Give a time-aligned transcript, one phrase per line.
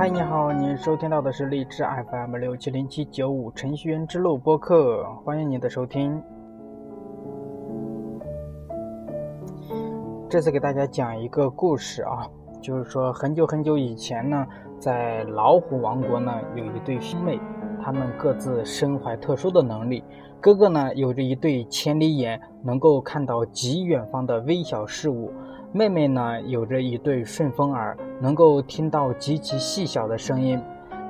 [0.00, 6.22] 嗨，你好，您收听到的是荔枝 FM 六七零七九五程序员之路播客，欢迎您的收听。
[10.26, 12.26] 这次给大家讲一个故事啊，
[12.62, 14.46] 就是说很久很久以前呢，
[14.78, 17.38] 在老虎王国呢，有一对兄妹，
[17.84, 20.02] 他们各自身怀特殊的能力。
[20.40, 25.30] 哥哥呢，有着一对千里眼，能够看到极远方的微小事物。
[25.72, 30.60] 妹妹呢，有着一对顺风耳，能够听到极其细小的声音。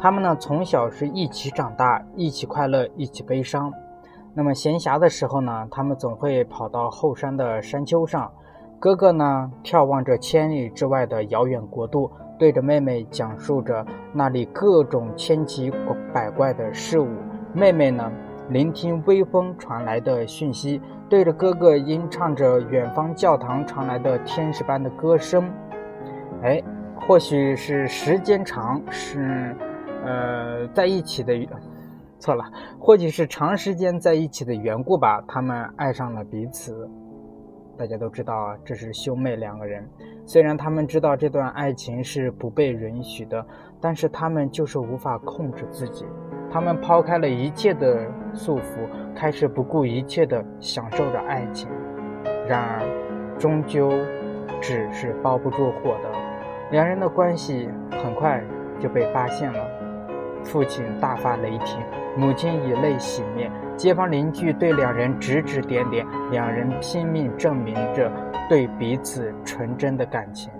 [0.00, 3.70] 他们呢，从小是一起长大，一起快乐，一起悲伤。
[4.32, 8.32] 那么闲暇的时候呢，他们总会跑到后山的山丘上。
[8.78, 15.70] 哥哥呢，眺望着千里之外的遥远国度，对着妹妹讲述着那里各种千奇
[16.14, 17.08] 百怪的事物。
[17.52, 18.10] 妹妹呢，
[18.48, 20.80] 聆听微风传来的讯息。
[21.08, 25.48] 对着哥哥吟唱着远方教堂传来的天使般的歌声，
[26.42, 26.60] 哎，
[26.96, 29.54] 或许是时间长，是，
[30.04, 31.32] 呃，在一起的，
[32.18, 32.44] 错了，
[32.78, 36.90] 或许是长时间在一起的缘故吧，他们爱上了彼此。
[37.78, 39.88] 大家都知道，这是兄妹两个人，
[40.24, 43.46] 虽然他们知道这段爱情是不被允许的，
[43.80, 46.04] 但是他们就是无法控制自己。
[46.56, 51.68] 他们抛开了一切的束缚，开始不顾一切地享受着爱情。
[52.48, 53.92] 然而，终究
[54.58, 56.10] 纸是包不住火的。
[56.70, 57.68] 两人的关系
[58.02, 58.42] 很快
[58.80, 59.60] 就被发现了。
[60.44, 61.78] 父亲大发雷霆，
[62.16, 68.10] 母亲以泪洗面，街坊邻居对两人指指点点，两人拼命证明着
[68.48, 70.50] 对彼此纯真的感情。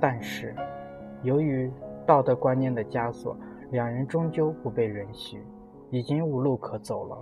[0.00, 0.52] 但是，
[1.22, 1.70] 由于
[2.04, 3.36] 道德观念的枷锁。
[3.70, 5.42] 两人终究不被允许，
[5.90, 7.16] 已经无路可走了。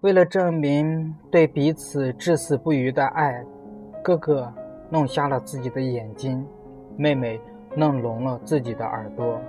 [0.00, 3.44] 为了证明对彼此至死不渝的爱，
[4.02, 4.52] 哥哥
[4.90, 6.46] 弄瞎了自己的眼睛，
[6.96, 7.40] 妹妹
[7.74, 9.40] 弄聋了自己的耳朵。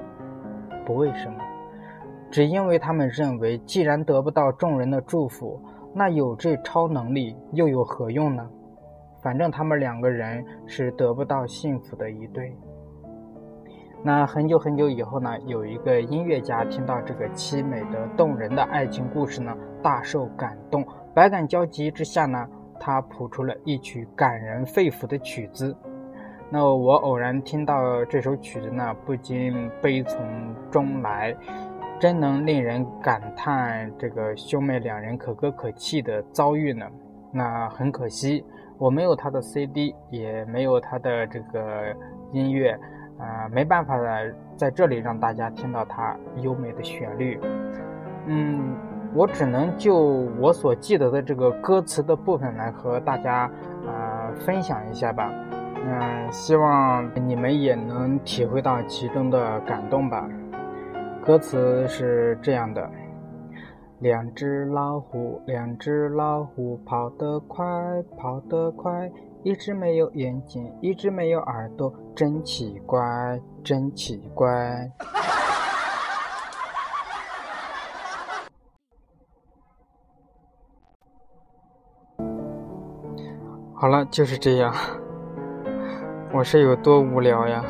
[0.86, 1.40] 不为什么，
[2.32, 5.60] 只因为他们认为，既然得不到众人的祝福，
[5.94, 8.50] 那有这超能力又有何用呢？
[9.22, 12.56] 反正他们两个人是得不到幸福的一对。
[14.06, 19.52] 那很久很久以后呢，有一个音乐家听到这个凄美的、动人的爱情故事呢，
[19.82, 22.48] 大受感动，百感交集之下呢，
[22.80, 25.76] 他谱出了一曲感人肺腑的曲子。
[26.52, 30.24] 那我偶然听到这首曲子呢，不禁悲从
[30.70, 31.36] 中来，
[32.00, 36.86] 真能令人感叹这个兄妹两人可歌可泣的遭遇呢。
[37.32, 38.46] 那很可惜，
[38.78, 41.92] 我没有他的 CD，也没有他的这个
[42.32, 42.80] 音乐。
[43.18, 47.40] 啊，没办法的，在这里让大家听到它优美的旋律。
[48.26, 48.76] 嗯，
[49.14, 49.96] 我只能就
[50.40, 53.50] 我所记得的这个歌词的部分来和大家
[53.88, 55.32] 啊分享一下吧。
[55.88, 60.28] 嗯，希望你们也能体会到其中的感动吧。
[61.24, 62.90] 歌词是这样的：
[64.00, 67.66] 两只老虎，两只老虎，跑得快，
[68.18, 69.10] 跑得快。
[69.46, 74.92] 一只没有眼睛，一只没有耳朵，真奇怪，真奇怪。
[83.76, 84.74] 好了，就是这样。
[86.34, 87.64] 我是有多无聊呀？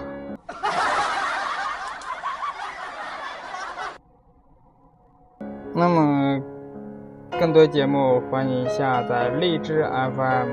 [7.45, 10.49] 更多节目，欢迎下载荔枝 FM，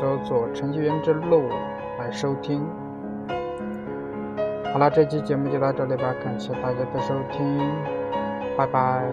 [0.00, 1.48] 搜索“程序员之路”
[2.00, 2.66] 来收听。
[4.72, 7.60] 好了，这期节目就到这里吧，感谢大家的收听，
[8.56, 9.04] 拜拜。